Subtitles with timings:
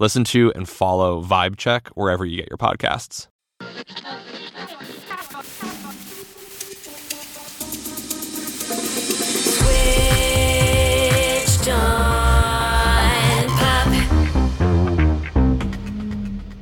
[0.00, 3.26] Listen to and follow Vibe Check wherever you get your podcasts.
[11.48, 13.88] Switched on pop.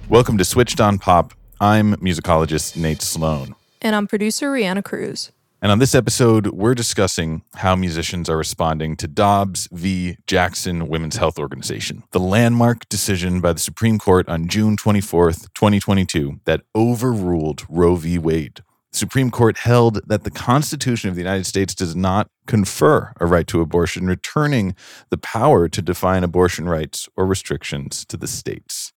[0.09, 1.35] Welcome to Switched on Pop.
[1.61, 3.55] I'm musicologist Nate Sloan.
[3.83, 5.31] And I'm producer Reanna Cruz.
[5.63, 10.19] And on this episode, we're discussing how musicians are responding to Dobbs v.
[10.27, 16.41] Jackson Women's Health Organization, the landmark decision by the Supreme Court on June 24th, 2022,
[16.45, 18.19] that overruled Roe v.
[18.19, 18.61] Wade.
[18.93, 23.25] The Supreme Court held that the Constitution of the United States does not confer a
[23.25, 24.75] right to abortion, returning
[25.09, 28.93] the power to define abortion rights or restrictions to the states.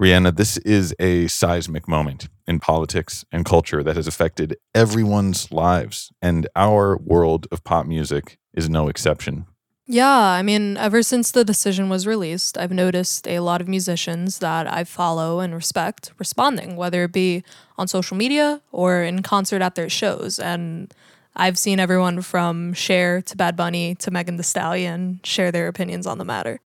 [0.00, 6.12] Reanna, this is a seismic moment in politics and culture that has affected everyone's lives,
[6.22, 9.46] and our world of pop music is no exception.
[9.86, 14.38] Yeah, I mean, ever since the decision was released, I've noticed a lot of musicians
[14.38, 17.42] that I follow and respect responding, whether it be
[17.76, 20.38] on social media or in concert at their shows.
[20.38, 20.94] And
[21.34, 26.06] I've seen everyone from Cher to Bad Bunny to Megan Thee Stallion share their opinions
[26.06, 26.60] on the matter.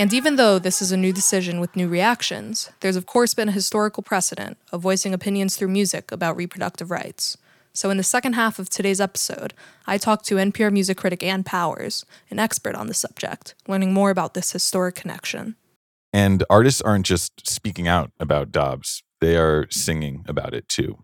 [0.00, 3.48] And even though this is a new decision with new reactions, there's of course been
[3.48, 7.36] a historical precedent of voicing opinions through music about reproductive rights.
[7.72, 9.54] So, in the second half of today's episode,
[9.88, 14.10] I talked to NPR music critic Ann Powers, an expert on the subject, learning more
[14.10, 15.56] about this historic connection.
[16.12, 20.98] And artists aren't just speaking out about Dobbs, they are singing about it too.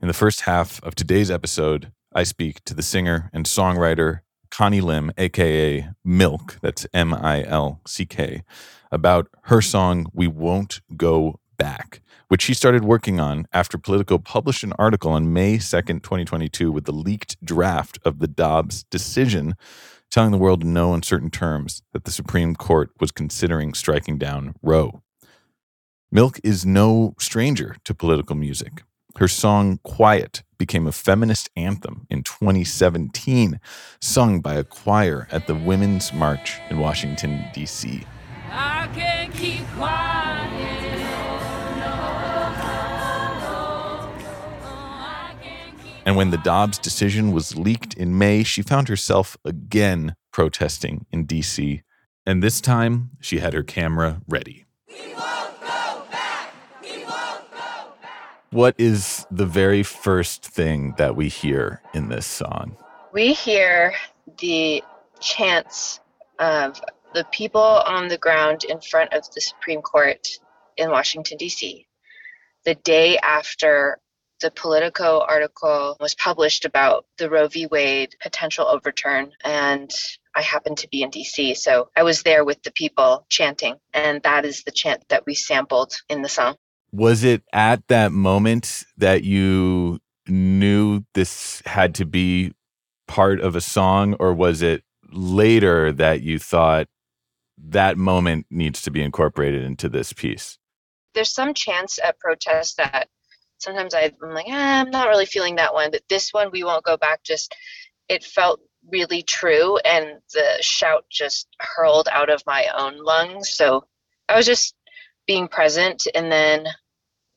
[0.00, 4.20] In the first half of today's episode, I speak to the singer and songwriter
[4.56, 8.42] Connie Lim, aka Milk, that's M I L C K,
[8.90, 14.64] about her song We Won't Go Back, which she started working on after Politico published
[14.64, 19.56] an article on May 2nd, 2022, with the leaked draft of the Dobbs decision,
[20.10, 24.54] telling the world in no uncertain terms that the Supreme Court was considering striking down
[24.62, 25.02] Roe.
[26.10, 28.84] Milk is no stranger to political music.
[29.18, 33.60] Her song Quiet became a feminist anthem in 2017,
[34.00, 38.04] sung by a choir at the Women's March in Washington, D.C.
[38.50, 40.16] I can't keep quiet.
[46.06, 51.24] And when the Dobbs decision was leaked in May, she found herself again protesting in
[51.24, 51.82] D.C.
[52.24, 54.66] And this time, she had her camera ready.
[58.56, 62.78] What is the very first thing that we hear in this song?
[63.12, 63.92] we hear
[64.38, 64.82] the
[65.20, 66.00] chants
[66.38, 66.80] of
[67.12, 70.26] the people on the ground in front of the Supreme Court
[70.78, 71.86] in Washington, D.C.
[72.64, 73.98] The day after
[74.40, 77.66] the Politico article was published about the Roe v.
[77.66, 79.90] Wade potential overturn, and
[80.34, 84.22] I happened to be in D.C., so I was there with the people chanting, and
[84.22, 86.56] that is the chant that we sampled in the song.
[86.96, 92.52] Was it at that moment that you knew this had to be
[93.06, 96.88] part of a song, or was it later that you thought
[97.58, 100.58] that moment needs to be incorporated into this piece?
[101.16, 103.08] there's some chance at protest that
[103.58, 106.84] sometimes I'm like, ah, I'm not really feeling that one, but this one we won't
[106.84, 107.24] go back.
[107.24, 107.56] Just
[108.08, 108.60] it felt
[108.92, 113.50] really true, and the shout just hurled out of my own lungs.
[113.50, 113.84] So
[114.28, 114.74] I was just
[115.26, 116.66] being present, and then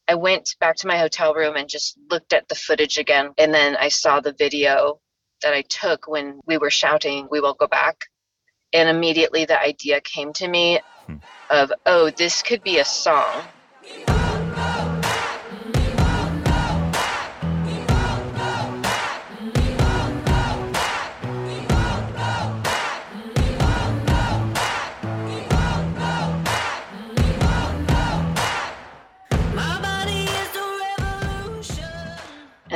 [0.09, 3.53] I went back to my hotel room and just looked at the footage again, and
[3.53, 4.99] then I saw the video
[5.43, 8.07] that I took when we were shouting, "We won't go back,"
[8.73, 11.17] and immediately the idea came to me Hmm.
[11.51, 13.43] of, oh, this could be a song.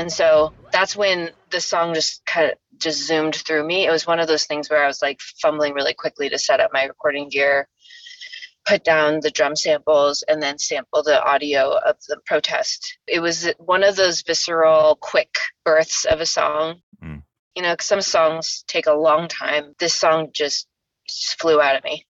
[0.03, 3.85] And so that's when the song just kind of just zoomed through me.
[3.85, 6.59] It was one of those things where I was like fumbling really quickly to set
[6.59, 7.69] up my recording gear,
[8.67, 12.97] put down the drum samples, and then sample the audio of the protest.
[13.07, 16.81] It was one of those visceral, quick births of a song.
[17.01, 17.23] Mm.
[17.55, 19.73] You know, some songs take a long time.
[19.79, 20.67] This song just,
[21.07, 22.05] just flew out of me.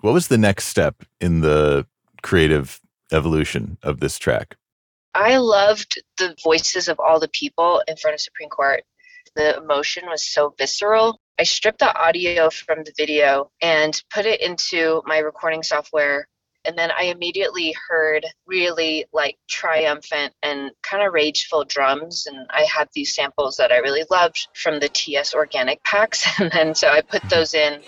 [0.00, 1.86] What was the next step in the
[2.22, 2.80] creative
[3.12, 4.56] evolution of this track?
[5.14, 8.82] I loved the voices of all the people in front of Supreme Court.
[9.36, 11.20] The emotion was so visceral.
[11.38, 16.28] I stripped the audio from the video and put it into my recording software.
[16.64, 22.26] And then I immediately heard really like triumphant and kind of rageful drums.
[22.26, 26.26] And I had these samples that I really loved from the TS organic packs.
[26.40, 27.82] And then so I put those in.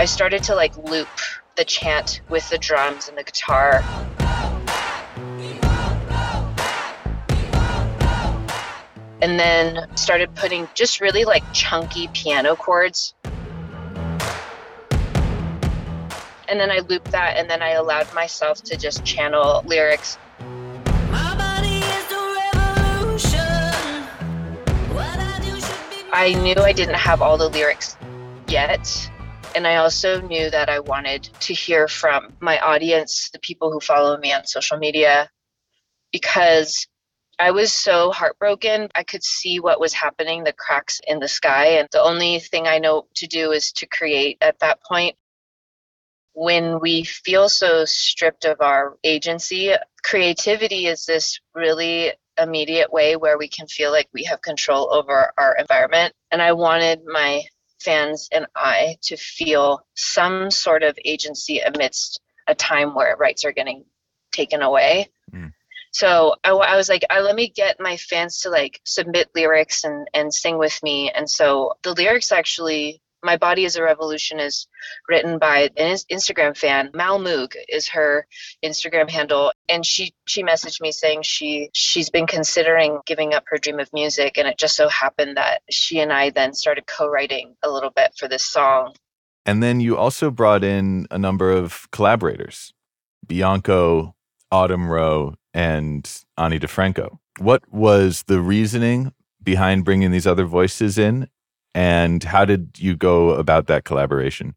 [0.00, 1.10] I started to like loop
[1.56, 3.84] the chant with the drums and the guitar.
[9.20, 13.12] And then started putting just really like chunky piano chords.
[16.48, 20.16] And then I looped that and then I allowed myself to just channel lyrics.
[21.10, 23.38] My body is the revolution.
[24.94, 27.98] What I do should be I knew I didn't have all the lyrics
[28.48, 29.09] yet.
[29.54, 33.80] And I also knew that I wanted to hear from my audience, the people who
[33.80, 35.28] follow me on social media,
[36.12, 36.86] because
[37.38, 38.88] I was so heartbroken.
[38.94, 41.78] I could see what was happening, the cracks in the sky.
[41.78, 45.16] And the only thing I know to do is to create at that point.
[46.32, 49.72] When we feel so stripped of our agency,
[50.02, 55.32] creativity is this really immediate way where we can feel like we have control over
[55.36, 56.14] our environment.
[56.30, 57.42] And I wanted my
[57.80, 63.52] fans and I to feel some sort of agency amidst a time where rights are
[63.52, 63.84] getting
[64.32, 65.10] taken away.
[65.32, 65.52] Mm.
[65.92, 69.84] So I, I was like, I, let me get my fans to like submit lyrics
[69.84, 71.10] and, and sing with me.
[71.10, 74.66] And so the lyrics actually, My Body is a Revolution is
[75.08, 76.90] written by an Instagram fan.
[76.94, 78.26] Mal Moog is her
[78.64, 79.52] Instagram handle.
[79.68, 83.92] And she, she messaged me saying she, she's been considering giving up her dream of
[83.92, 84.38] music.
[84.38, 88.12] And it just so happened that she and I then started co-writing a little bit
[88.18, 88.94] for this song.
[89.44, 92.72] And then you also brought in a number of collaborators
[93.26, 94.14] Bianco,
[94.50, 97.18] Autumn Rowe, and Ani DiFranco.
[97.38, 99.12] What was the reasoning
[99.42, 101.28] behind bringing these other voices in?
[101.74, 104.54] And how did you go about that collaboration?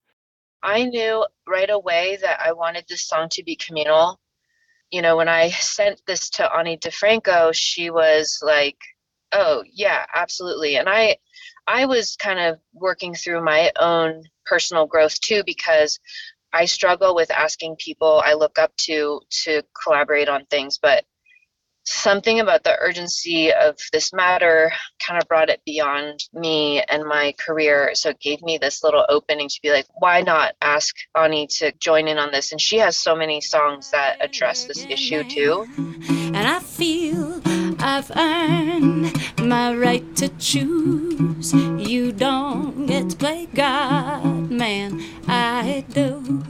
[0.64, 4.20] I knew right away that I wanted this song to be communal.
[4.92, 8.78] You know, when I sent this to Ani DiFranco, she was like,
[9.32, 11.18] "Oh, yeah, absolutely." And I
[11.68, 16.00] I was kind of working through my own personal growth too because
[16.54, 21.06] I struggle with asking people I look up to to collaborate on things, but
[21.86, 24.72] something about the urgency of this matter
[25.06, 27.92] kind of brought it beyond me and my career.
[27.94, 31.72] So it gave me this little opening to be like, why not ask Ani to
[31.80, 32.52] join in on this?
[32.52, 35.68] And she has so many songs that address this issue too.
[36.08, 37.42] And I feel
[37.80, 41.54] I've earned my right to choose.
[41.54, 45.04] You don't get to play God, man.
[45.28, 46.44] I do.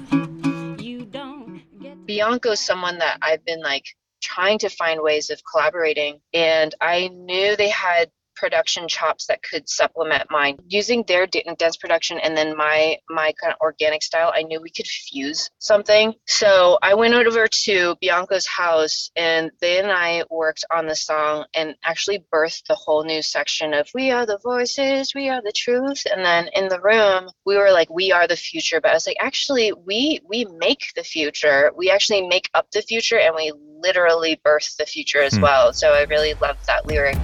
[0.80, 3.86] You don't get Bianco's someone that I've been like
[4.24, 8.10] trying to find ways of collaborating and I knew they had
[8.44, 10.58] production chops that could supplement mine.
[10.68, 14.60] Using their d- dance production and then my my kind of organic style i knew
[14.62, 16.14] we could fuse something.
[16.28, 21.46] So i went over to Bianca's house and they and i worked on the song
[21.54, 25.54] and actually birthed the whole new section of we are the voices we are the
[25.66, 26.02] truth.
[26.12, 28.82] And then in the room we were like we are the future.
[28.82, 31.72] But i was like actually we we make the future.
[31.78, 33.54] We actually make up the future and we
[33.88, 35.44] literally birth the future as Hmm.
[35.48, 35.66] well.
[35.74, 37.18] So i really loved that lyric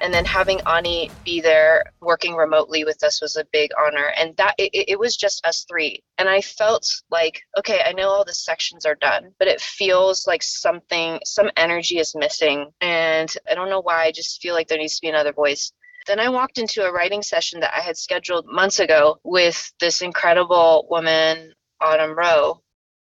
[0.00, 4.12] and then having Ani be there working remotely with us was a big honor.
[4.18, 6.02] And that it, it- was just us three.
[6.18, 10.26] And I felt like okay I know all the sections are done but it feels
[10.26, 12.70] like something some energy is missing.
[12.80, 15.72] And I don't know why I just feel like there needs to be another voice.
[16.06, 20.02] Then I walked into a writing session that I had scheduled months ago with this
[20.02, 22.60] incredible woman Autumn Rowe.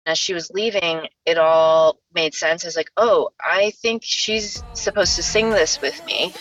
[0.07, 2.63] As she was leaving, it all made sense.
[2.63, 6.31] I was like, oh, I think she's supposed to sing this with me.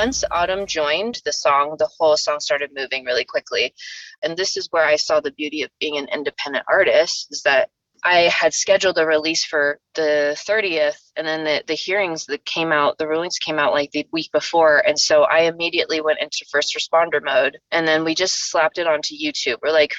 [0.00, 3.74] Once Autumn joined the song, the whole song started moving really quickly.
[4.22, 7.68] And this is where I saw the beauty of being an independent artist is that
[8.02, 12.72] I had scheduled a release for the 30th, and then the, the hearings that came
[12.72, 14.78] out, the rulings came out like the week before.
[14.86, 17.58] And so I immediately went into first responder mode.
[17.70, 19.58] And then we just slapped it onto YouTube.
[19.62, 19.92] We're like,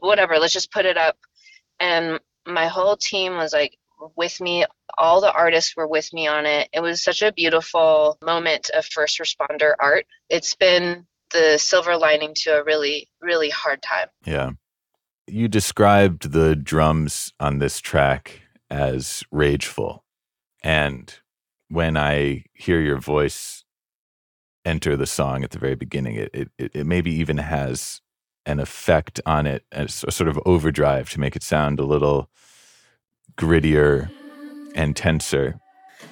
[0.00, 1.16] whatever, let's just put it up.
[1.80, 3.78] And my whole team was like
[4.16, 4.64] with me.
[4.98, 6.68] All the artists were with me on it.
[6.72, 10.06] It was such a beautiful moment of first responder art.
[10.28, 14.08] It's been the silver lining to a really, really hard time.
[14.24, 14.50] Yeah.
[15.26, 20.04] You described the drums on this track as rageful.
[20.62, 21.12] And
[21.68, 23.64] when I hear your voice
[24.64, 28.00] enter the song at the very beginning, it, it, it maybe even has
[28.46, 32.30] an effect on it, as a sort of overdrive to make it sound a little
[33.36, 34.10] grittier
[34.74, 35.58] and tenser.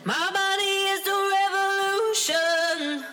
[0.04, 3.04] My body is the revolution.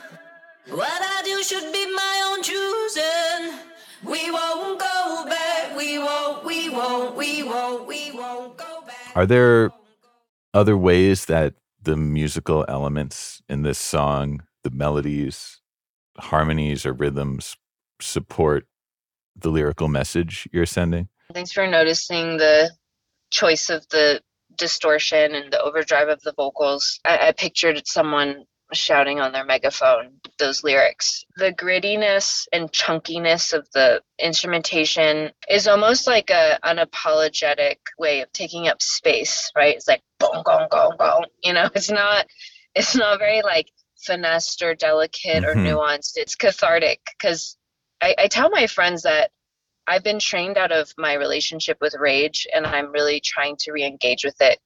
[0.69, 3.59] What I do should be my own choosing.
[4.03, 5.75] We won't go back.
[5.77, 9.15] We won't, we won't, we won't, we won't go back.
[9.15, 9.71] Are there
[10.53, 15.61] other ways that the musical elements in this song, the melodies,
[16.17, 17.57] harmonies, or rhythms
[17.99, 18.65] support
[19.35, 21.07] the lyrical message you're sending?
[21.33, 22.71] Thanks for noticing the
[23.31, 24.21] choice of the
[24.57, 26.99] distortion and the overdrive of the vocals.
[27.05, 31.25] I, I pictured someone shouting on their megaphone those lyrics.
[31.37, 38.67] The grittiness and chunkiness of the instrumentation is almost like a unapologetic way of taking
[38.67, 39.75] up space, right?
[39.75, 41.25] It's like boom, gong, gong, gong.
[41.43, 42.25] You know, it's not
[42.75, 43.67] it's not very like
[44.05, 45.67] finessed or delicate or Mhm.
[45.67, 46.13] nuanced.
[46.15, 47.57] It's cathartic because
[48.01, 49.31] I, I tell my friends that
[49.91, 53.83] I've been trained out of my relationship with rage and I'm really trying to re
[53.83, 54.57] engage with it.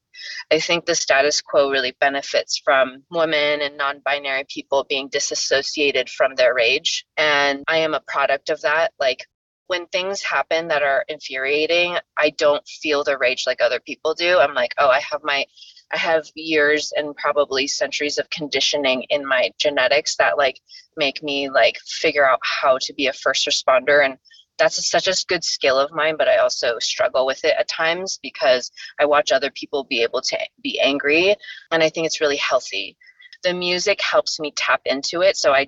[0.51, 6.11] I think the status quo really benefits from women and non binary people being disassociated
[6.11, 7.07] from their rage.
[7.17, 8.93] And I am a product of that.
[8.99, 9.25] Like
[9.65, 14.37] when things happen that are infuriating, I don't feel the rage like other people do.
[14.37, 15.47] I'm like, oh, I have my.
[15.91, 20.59] I have years and probably centuries of conditioning in my genetics that like
[20.97, 24.17] make me like figure out how to be a first responder and
[24.57, 28.19] that's such a good skill of mine but i also struggle with it at times
[28.21, 31.35] because i watch other people be able to be angry
[31.71, 32.97] and i think it's really healthy.
[33.43, 35.67] The music helps me tap into it so i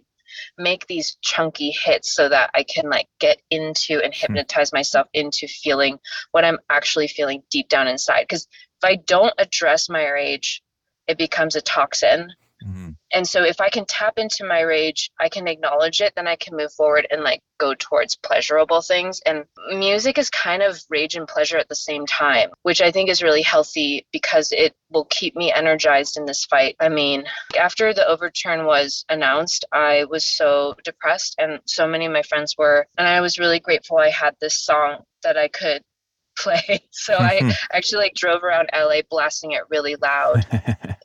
[0.57, 4.19] make these chunky hits so that i can like get into and hmm.
[4.19, 5.99] hypnotize myself into feeling
[6.31, 10.61] what i'm actually feeling deep down inside because if i don't address my rage
[11.07, 12.33] it becomes a toxin
[12.65, 12.89] Mm-hmm.
[13.13, 16.35] and so if i can tap into my rage i can acknowledge it then i
[16.35, 19.21] can move forward and like go towards pleasurable things.
[19.25, 19.45] And
[19.75, 23.23] music is kind of rage and pleasure at the same time which i think is
[23.23, 26.75] really healthy because it will keep me energized in this fight.
[26.79, 27.25] I mean
[27.59, 32.55] after the overturn was announced i was so depressed and so many of my friends
[32.57, 35.81] were and i was really grateful i had this song that i could
[36.37, 36.87] play.
[36.91, 40.45] So i actually like drove around la blasting it really loud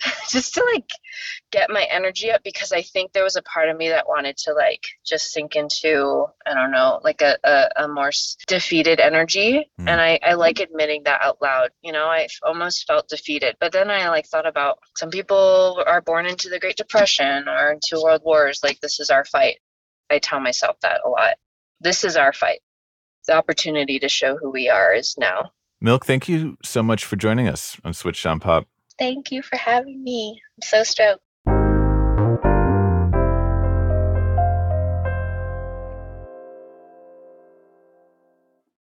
[0.30, 0.90] just to like
[1.50, 4.36] get my energy up because I think there was a part of me that wanted
[4.38, 8.10] to like just sink into I don't know like a, a, a more
[8.46, 9.70] defeated energy.
[9.80, 9.88] Mm.
[9.88, 13.56] and I, I like admitting that out loud you know I almost felt defeated.
[13.60, 17.72] But then I like thought about some people are born into the Great Depression or
[17.72, 18.60] into world wars.
[18.62, 19.58] Like this is our fight.
[20.10, 21.36] I tell myself that a lot.
[21.80, 22.60] This is our fight.
[23.26, 25.50] The opportunity to show who we are is now.
[25.80, 28.66] Milk, thank you so much for joining us on Switch on Pop.
[28.98, 31.22] Thank you for having me I'm so stoked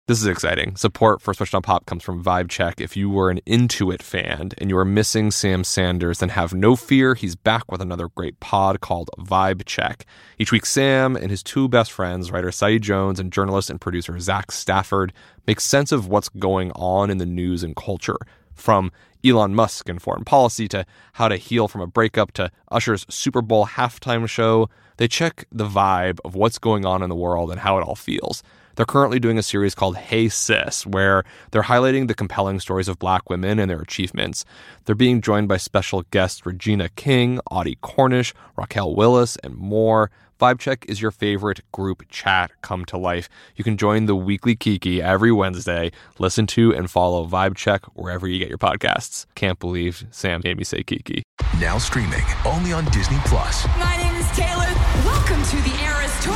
[0.07, 0.75] This is exciting.
[0.75, 2.79] Support for Switched on Pop comes from Vibe Check.
[2.79, 6.53] If you were an Into It fan and you are missing Sam Sanders, then have
[6.53, 7.15] no fear.
[7.15, 10.05] He's back with another great pod called Vibe Check.
[10.37, 14.19] Each week, Sam and his two best friends, writer Saeed Jones and journalist and producer
[14.19, 15.11] Zach Stafford,
[15.47, 18.19] make sense of what's going on in the news and culture.
[18.55, 18.91] From
[19.23, 23.41] Elon Musk and foreign policy to how to heal from a breakup to Usher's Super
[23.41, 27.59] Bowl halftime show, they check the vibe of what's going on in the world and
[27.59, 28.43] how it all feels.
[28.75, 32.99] They're currently doing a series called Hey Sis, where they're highlighting the compelling stories of
[32.99, 34.43] black women and their achievements.
[34.83, 40.11] They're being joined by special guests Regina King, Audie Cornish, Raquel Willis, and more.
[40.39, 43.29] Vibe Check is your favorite group chat come to life.
[43.55, 45.91] You can join the weekly Kiki every Wednesday.
[46.19, 49.25] Listen to and follow Vibe Check wherever you get your podcasts.
[49.35, 51.23] Can't believe Sam made me say Kiki.
[51.59, 53.65] Now streaming only on Disney Plus.
[53.79, 54.67] My name is Taylor.
[55.05, 56.35] Welcome to the Eras Tour.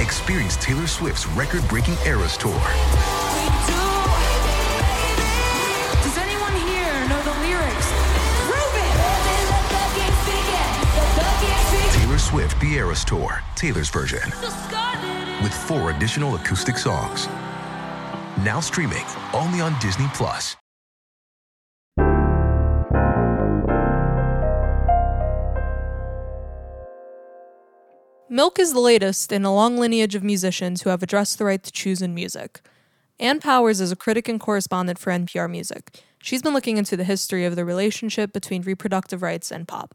[0.00, 2.60] Experience Taylor Swift's record-breaking Eras Tour.
[12.28, 14.20] Swift The Eras Tour, Taylor's version,
[15.42, 17.26] with four additional acoustic songs.
[18.44, 20.54] Now streaming only on Disney Plus.
[28.28, 31.62] Milk is the latest in a long lineage of musicians who have addressed the right
[31.62, 32.60] to choose in music.
[33.18, 36.02] Ann Powers is a critic and correspondent for NPR Music.
[36.18, 39.94] She's been looking into the history of the relationship between reproductive rights and pop.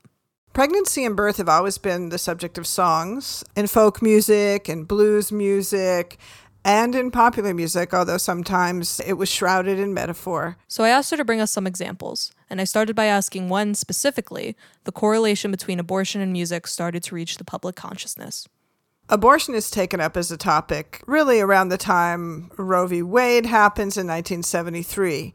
[0.54, 5.32] Pregnancy and birth have always been the subject of songs in folk music and blues
[5.32, 6.20] music
[6.64, 10.56] and in popular music, although sometimes it was shrouded in metaphor.
[10.68, 13.74] So I asked her to bring us some examples, and I started by asking when
[13.74, 18.48] specifically the correlation between abortion and music started to reach the public consciousness.
[19.10, 23.02] Abortion is taken up as a topic really around the time Roe v.
[23.02, 25.34] Wade happens in 1973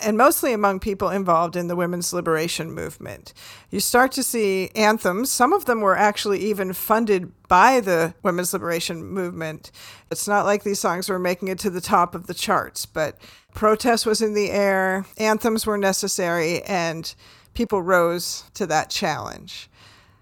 [0.00, 3.32] and mostly among people involved in the women's liberation movement.
[3.70, 5.30] You start to see anthems.
[5.30, 9.70] Some of them were actually even funded by the women's liberation movement.
[10.10, 13.18] It's not like these songs were making it to the top of the charts, but
[13.54, 17.14] protest was in the air, anthems were necessary, and
[17.54, 19.68] people rose to that challenge.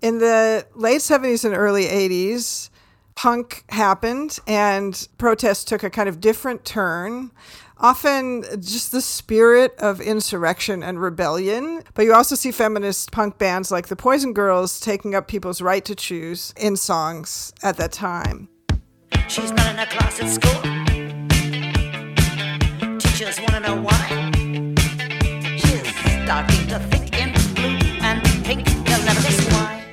[0.03, 2.71] In the late 70s and early 80s,
[3.15, 7.33] punk happened and protests took a kind of different turn
[7.79, 11.83] often just the spirit of insurrection and rebellion.
[11.95, 15.85] But you also see feminist punk bands like the Poison Girls taking up people's right
[15.85, 18.49] to choose in songs at that time.
[19.29, 20.63] She's not in a class at school.
[22.99, 24.31] Teachers want to know why.
[25.57, 25.87] She's
[26.25, 28.65] starting to think in blue and pink.
[28.87, 29.85] They'll never guess why.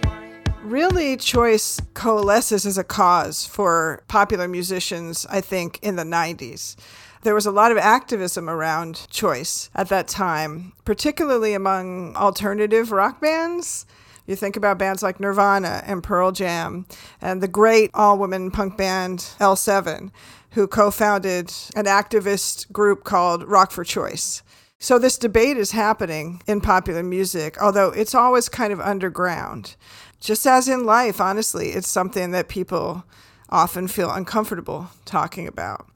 [0.63, 6.75] Really, choice coalesces as a cause for popular musicians, I think, in the 90s.
[7.23, 13.21] There was a lot of activism around choice at that time, particularly among alternative rock
[13.21, 13.85] bands.
[14.27, 16.85] You think about bands like Nirvana and Pearl Jam
[17.21, 20.11] and the great all woman punk band L7,
[20.51, 24.43] who co founded an activist group called Rock for Choice.
[24.77, 29.77] So this debate is happening in popular music, although it's always kind of underground.
[30.19, 33.05] Just as in life, honestly, it's something that people
[33.49, 35.87] often feel uncomfortable talking about.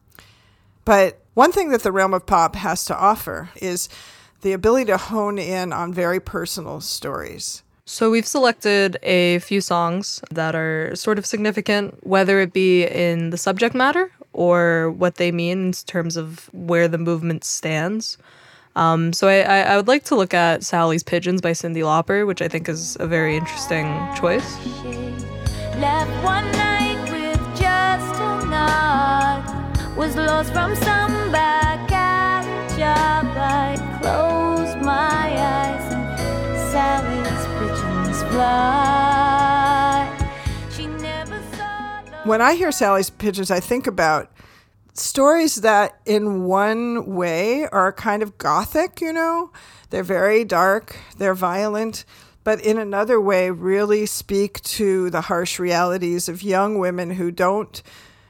[0.87, 3.89] But one thing that the realm of pop has to offer is
[4.39, 7.61] the ability to hone in on very personal stories.
[7.83, 13.31] So we've selected a few songs that are sort of significant, whether it be in
[13.31, 18.17] the subject matter or what they mean in terms of where the movement stands.
[18.77, 22.25] Um, so I, I, I would like to look at Sally's Pigeons by Cyndi Lauper,
[22.25, 24.55] which I think is a very interesting choice.
[29.97, 31.89] Was lost from some back
[32.77, 33.25] job.
[33.35, 40.13] I closed my eyes and Sally's pigeons fly.
[42.25, 44.31] When I hear Sally's Pigeons, I think about
[44.93, 49.51] stories that, in one way, are kind of gothic, you know?
[49.89, 52.05] They're very dark, they're violent,
[52.43, 57.81] but in another way, really speak to the harsh realities of young women who don't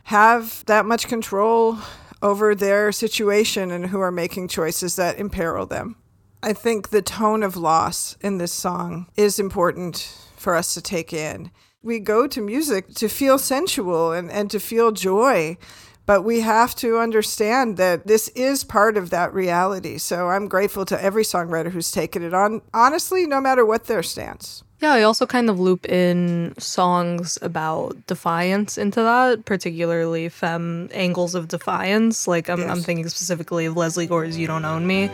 [0.07, 1.77] have that much control
[2.21, 5.97] over their situation and who are making choices that imperil them.
[6.41, 11.11] I think the tone of loss in this song is important for us to take
[11.11, 11.51] in.
[11.83, 15.57] We go to music to feel sensual and, and to feel joy,
[16.05, 19.97] but we have to understand that this is part of that reality.
[19.97, 24.03] So I'm grateful to every songwriter who's taken it on, honestly, no matter what their
[24.03, 24.63] stance.
[24.79, 31.33] Yeah, I also kind of loop in songs about defiance into that, particularly femme angles
[31.33, 32.27] of defiance.
[32.27, 35.09] Like I'm, I'm thinking specifically of Lesley Gore's "You Don't Own Me."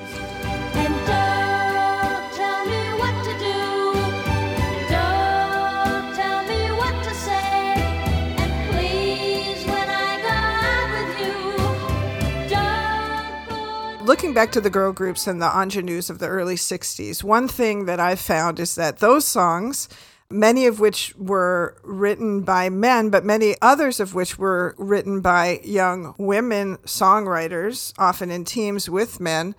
[14.13, 17.85] Looking back to the girl groups and the ingenues of the early 60s, one thing
[17.85, 19.89] that I've found is that those songs,
[20.29, 25.61] many of which were written by men, but many others of which were written by
[25.63, 29.55] young women songwriters, often in teams with men,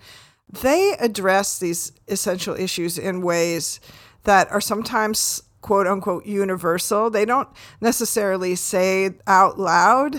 [0.49, 3.81] they address these essential issues in ways
[4.23, 7.09] that are sometimes quote unquote universal.
[7.09, 7.49] They don't
[7.81, 10.15] necessarily say out loud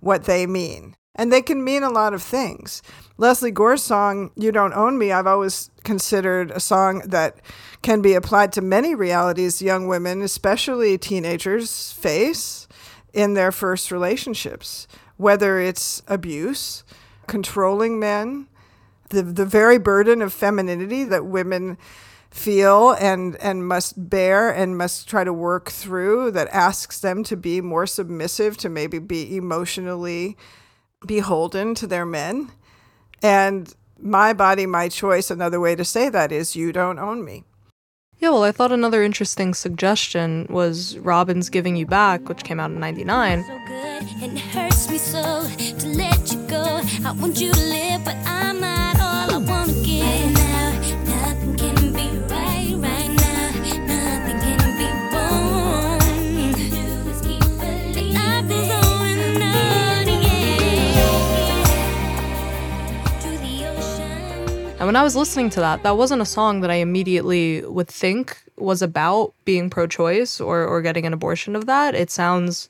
[0.00, 0.96] what they mean.
[1.14, 2.82] And they can mean a lot of things.
[3.16, 7.40] Lesley Gore's song, You Don't Own Me, I've always considered a song that
[7.82, 12.66] can be applied to many realities young women, especially teenagers, face
[13.12, 16.82] in their first relationships, whether it's abuse,
[17.28, 18.48] controlling men,
[19.10, 21.78] the, the very burden of femininity that women
[22.30, 27.36] feel and and must bear and must try to work through that asks them to
[27.36, 30.36] be more submissive to maybe be emotionally
[31.06, 32.50] beholden to their men
[33.22, 37.44] and my body my choice another way to say that is you don't own me
[38.18, 42.70] Yeah, well, I thought another interesting suggestion was Robyn's Giving You Back, which came out
[42.70, 43.42] in 99.
[43.44, 45.22] so good and it hurts me so
[45.80, 46.80] to let you go.
[47.04, 48.06] I want you to live,
[64.84, 67.88] And when I was listening to that, that wasn't a song that I immediately would
[67.88, 71.94] think was about being pro choice or, or getting an abortion of that.
[71.94, 72.68] It sounds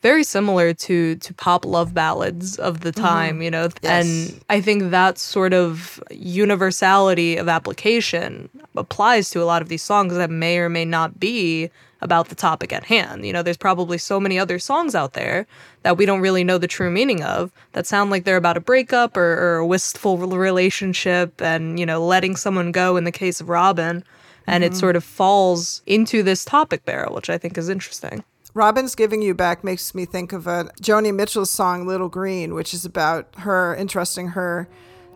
[0.00, 3.04] very similar to to pop love ballads of the mm-hmm.
[3.04, 3.68] time, you know.
[3.82, 4.06] Yes.
[4.06, 9.82] And I think that sort of universality of application applies to a lot of these
[9.82, 11.70] songs that may or may not be
[12.02, 13.24] about the topic at hand.
[13.24, 15.46] You know, there's probably so many other songs out there
[15.82, 18.60] that we don't really know the true meaning of that sound like they're about a
[18.60, 23.40] breakup or, or a wistful relationship and, you know, letting someone go in the case
[23.40, 24.04] of Robyn.
[24.46, 24.80] And it mm-hmm.
[24.80, 28.24] sort of falls into this topic barrel, which I think is interesting.
[28.52, 32.74] Robyn's Giving You Back makes me think of a Joni Mitchell's song Little Green, which
[32.74, 34.68] is about her entrusting her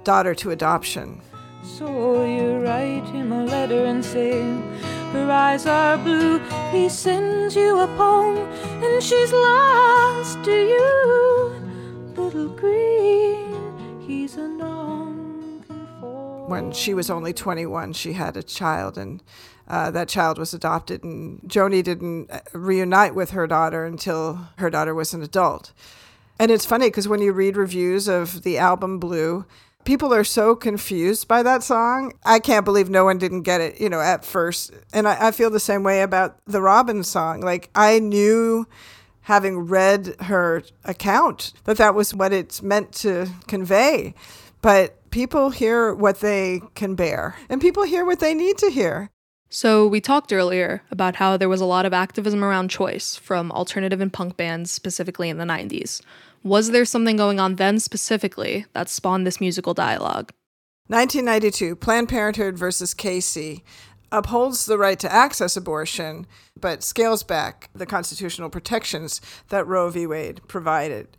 [0.04, 1.20] daughter to adoption.
[1.64, 4.42] So you write him a letter and say,
[5.12, 6.38] Her eyes are blue.
[6.70, 8.36] He sends you a poem,
[8.84, 11.54] and she's lost to you.
[12.14, 15.64] Little green, he's a non
[16.48, 19.22] When she was only 21, she had a child, and
[19.66, 21.02] uh, that child was adopted.
[21.02, 25.72] And Joni didn't uh, reunite with her daughter until her daughter was an adult.
[26.38, 29.46] And it's funny because when you read reviews of the album Blue,
[29.84, 32.12] people are so confused by that song.
[32.24, 34.72] I can't believe no one didn't get it, you know, at first.
[34.92, 37.40] And I, I feel the same way about the Robyn song.
[37.40, 38.66] Like, I knew,
[39.22, 44.14] having read her account, that that was what it's meant to convey.
[44.62, 49.10] But people hear what they can bear, and people hear what they need to hear.
[49.50, 53.52] So, we talked earlier about how there was a lot of activism around choice from
[53.52, 56.00] alternative and punk bands, specifically in the 90s.
[56.42, 60.32] Was there something going on then specifically that spawned this musical dialogue?
[60.88, 63.64] 1992, Planned Parenthood versus Casey
[64.12, 66.26] upholds the right to access abortion,
[66.60, 70.06] but scales back the constitutional protections that Roe v.
[70.06, 71.16] Wade provided.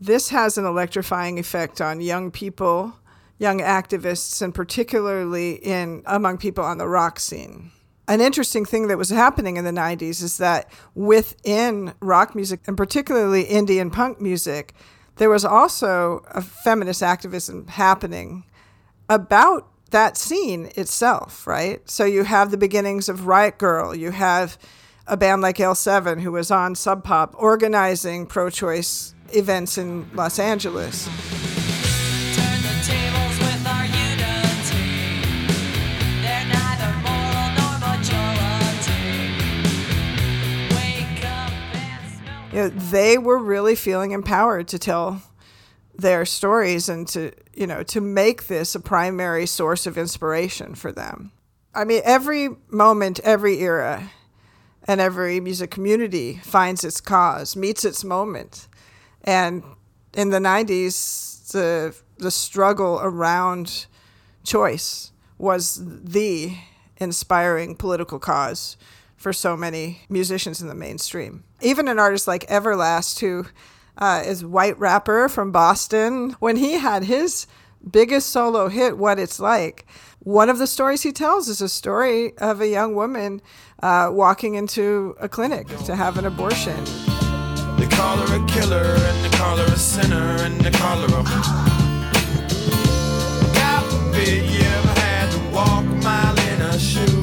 [0.00, 2.94] This has an electrifying effect on young people,
[3.42, 7.72] young activists, and particularly in among people on the rock scene.
[8.06, 12.76] An interesting thing that was happening in the 90s is that within rock music, and
[12.76, 14.74] particularly indie and punk music,
[15.16, 18.44] there was also a feminist activism happening
[19.08, 21.88] about that scene itself, right?
[21.90, 24.56] So you have the beginnings of Riot Grrrl, you have
[25.06, 30.38] a band like L7 who was on Sub Pop organizing pro choice events in Los
[30.38, 31.08] Angeles.
[42.52, 45.22] You know, they were really feeling empowered to tell
[45.94, 50.92] their stories and to, you know, to make this a primary source of inspiration for
[50.92, 51.32] them.
[51.74, 54.10] I mean, every moment, every era,
[54.84, 58.68] and every music community finds its cause, meets its moment.
[59.24, 59.62] And
[60.12, 63.86] in the 90s, the, the struggle around
[64.44, 66.56] choice was the
[66.98, 68.76] inspiring political cause
[69.22, 71.44] for so many musicians in the mainstream.
[71.60, 73.46] Even an artist like Everlast, who
[73.96, 77.46] uh, is white rapper from Boston, when he had his
[77.88, 79.86] biggest solo hit, What It's Like,
[80.18, 83.40] one of the stories he tells is a story of a young woman
[83.82, 86.84] uh, walking into a clinic to have an abortion.
[87.76, 91.06] They call her a killer, and they call her a sinner, and they call her
[91.06, 91.22] a.
[93.54, 97.21] God forbid you ever had to walk a mile in a shoe.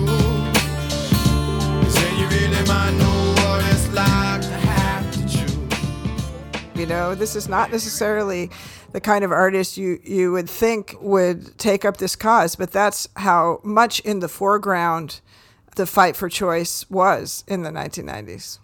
[6.79, 8.49] You know, this is not necessarily
[8.93, 13.08] the kind of artist you, you would think would take up this cause, but that's
[13.17, 15.19] how much in the foreground
[15.75, 18.60] the fight for choice was in the 1990s.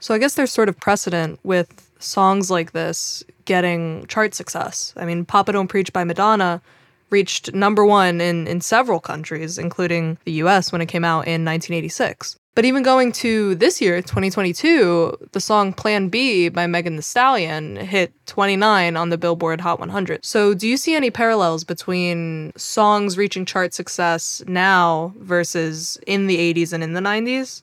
[0.00, 4.92] So I guess there's sort of precedent with songs like this getting chart success.
[4.96, 6.62] I mean, Papa Don't Preach by Madonna
[7.10, 11.44] reached number one in, in several countries, including the US when it came out in
[11.44, 12.39] 1986.
[12.56, 17.76] But even going to this year, 2022, the song Plan B by Megan Thee Stallion
[17.76, 20.24] hit 29 on the Billboard Hot 100.
[20.24, 26.38] So, do you see any parallels between songs reaching chart success now versus in the
[26.52, 27.62] 80s and in the 90s?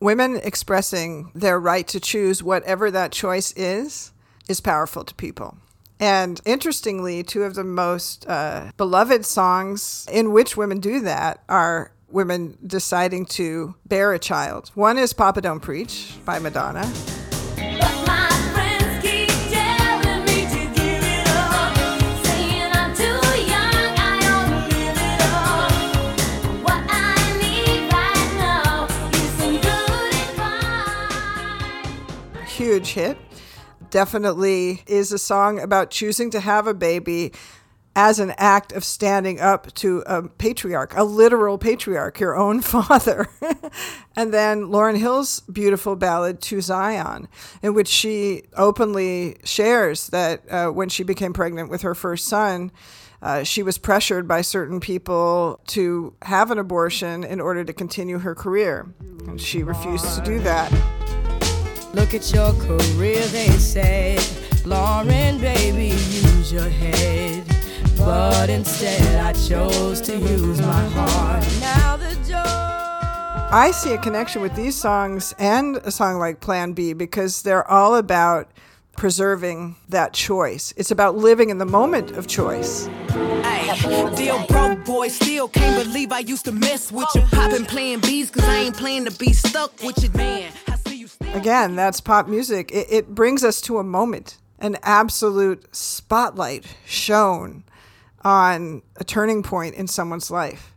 [0.00, 4.12] Women expressing their right to choose whatever that choice is
[4.48, 5.56] is powerful to people.
[6.00, 11.92] And interestingly, two of the most uh, beloved songs in which women do that are
[12.08, 14.70] women deciding to bear a child.
[14.74, 16.90] One is Papa Don't Preach by Madonna.
[32.46, 33.18] Huge hit.
[33.90, 37.32] Definitely is a song about choosing to have a baby
[37.96, 43.28] as an act of standing up to a patriarch, a literal patriarch, your own father.
[44.16, 47.28] and then Lauryn Hill's beautiful ballad, To Zion,
[47.62, 52.72] in which she openly shares that uh, when she became pregnant with her first son,
[53.22, 58.18] uh, she was pressured by certain people to have an abortion in order to continue
[58.18, 58.92] her career.
[59.26, 60.70] And she refused to do that.
[61.94, 64.18] Look at your career, they say.
[64.66, 67.53] Lauren, baby, use your head.
[68.04, 71.42] But instead, I chose to use my heart.
[71.60, 72.34] Now the joy.
[73.50, 77.66] I see a connection with these songs and a song like Plan B because they're
[77.70, 78.50] all about
[78.96, 80.74] preserving that choice.
[80.76, 82.88] It's about living in the moment of choice.
[83.08, 87.22] Ay, deal broke boy, still can't believe I used to mess with you.
[87.32, 90.52] Poppin' playing B's cause I ain't playing to be stuck with you, man.
[90.68, 92.70] I see you Again, that's pop music.
[92.70, 97.63] It, it brings us to a moment, an absolute spotlight shown
[98.24, 100.74] on a turning point in someone's life.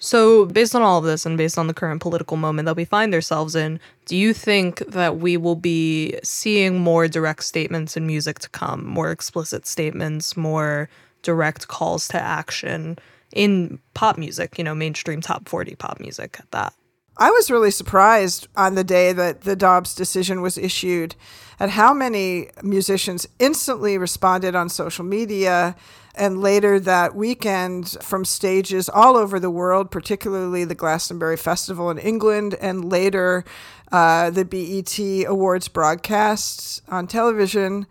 [0.00, 2.84] So, based on all of this and based on the current political moment that we
[2.84, 8.06] find ourselves in, do you think that we will be seeing more direct statements in
[8.06, 10.88] music to come, more explicit statements, more
[11.22, 12.96] direct calls to action
[13.32, 16.74] in pop music, you know, mainstream top 40 pop music at that?
[17.16, 21.16] I was really surprised on the day that the Dobbs decision was issued
[21.58, 25.74] at how many musicians instantly responded on social media
[26.18, 31.98] and later that weekend from stages all over the world, particularly the Glastonbury Festival in
[31.98, 33.44] England, and later
[33.92, 37.86] uh, the BET Awards broadcasts on television.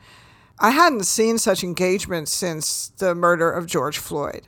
[0.59, 4.47] I hadn't seen such engagement since the murder of George Floyd.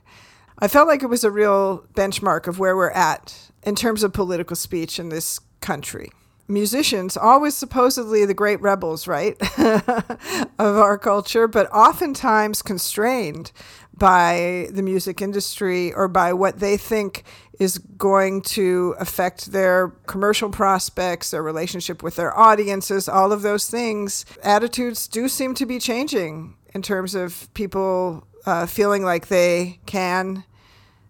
[0.60, 4.12] I felt like it was a real benchmark of where we're at in terms of
[4.12, 6.10] political speech in this country.
[6.50, 13.52] Musicians, always supposedly the great rebels, right, of our culture, but oftentimes constrained
[13.94, 17.24] by the music industry or by what they think
[17.60, 23.70] is going to affect their commercial prospects, their relationship with their audiences, all of those
[23.70, 24.26] things.
[24.42, 30.46] Attitudes do seem to be changing in terms of people uh, feeling like they can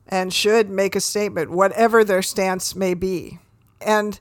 [0.07, 3.37] and should make a statement, whatever their stance may be.
[3.79, 4.19] And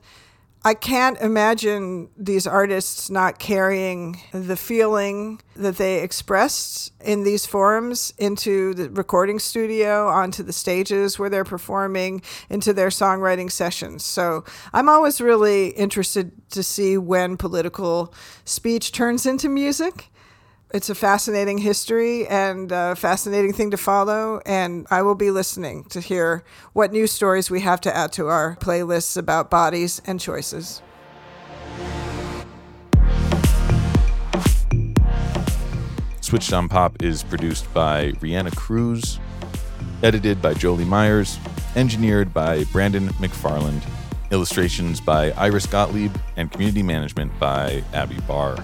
[0.69, 8.13] I can't imagine these artists not carrying the feeling that they expressed in these forums
[8.19, 14.05] into the recording studio, onto the stages where they're performing, into their songwriting sessions.
[14.05, 18.13] So I'm always really interested to see when political
[18.45, 20.11] speech turns into music
[20.71, 24.41] it's a fascinating history and a fascinating thing to follow.
[24.45, 28.27] And I will be listening to hear what new stories we have to add to
[28.27, 30.81] our playlists about bodies and choices.
[36.21, 39.19] Switched on Pop is produced by Reanna Cruz,
[40.03, 41.39] edited by Jolie Myers,
[41.75, 43.83] engineered by Brandon McFarland,
[44.29, 48.63] illustrations by Iris Gottlieb, and community management by Abby Barr.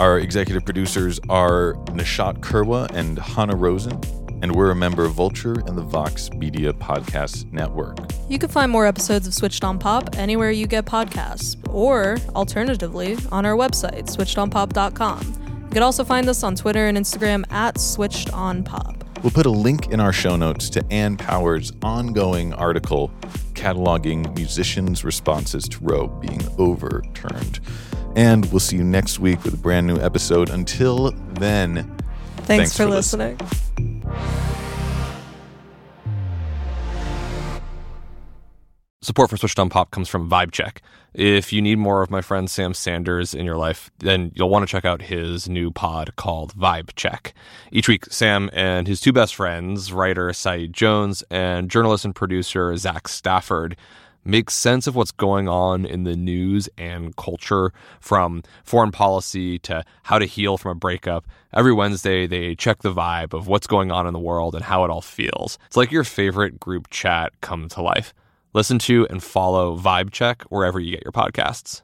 [0.00, 4.00] Our executive producers are Nishat Kurwa and Hannah Rosen,
[4.42, 7.98] and we're a member of Vulture and the Vox Media Podcast Network.
[8.28, 13.16] You can find more episodes of Switched on Pop anywhere you get podcasts, or alternatively,
[13.30, 15.62] on our website, switchedonpop.com.
[15.62, 19.04] You can also find us on Twitter and Instagram at Switched on Pop.
[19.22, 23.12] We'll put a link in our show notes to Ann Power's ongoing article
[23.52, 27.60] cataloging musicians' responses to Roe being overturned.
[28.16, 30.50] And we'll see you next week with a brand new episode.
[30.50, 31.92] Until then,
[32.38, 33.40] Thanks, for, listening.
[39.02, 40.80] Support for Switched on Pop comes from Vibe Check.
[41.12, 44.66] If you need more of my friend Sam Sanders in your life, then you'll want
[44.66, 47.34] to check out his new pod called Vibe Check.
[47.70, 52.76] Each week, Sam and his two best friends, writer Saeed Jones and journalist and producer
[52.76, 53.76] Zach Stafford,
[54.24, 59.84] make sense of what's going on in the news and culture from foreign policy to
[60.04, 61.26] how to heal from a breakup.
[61.52, 64.84] Every Wednesday, they check the vibe of what's going on in the world and how
[64.84, 65.58] it all feels.
[65.66, 68.14] It's like your favorite group chat come to life.
[68.52, 71.82] Listen to and follow Vibe Check wherever you get your podcasts.